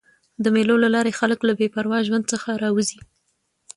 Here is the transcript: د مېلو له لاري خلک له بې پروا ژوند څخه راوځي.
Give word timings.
د 0.43 0.45
مېلو 0.55 0.75
له 0.83 0.89
لاري 0.95 1.11
خلک 1.19 1.39
له 1.47 1.53
بې 1.59 1.67
پروا 1.73 1.99
ژوند 2.07 2.25
څخه 2.31 2.49
راوځي. 2.63 2.99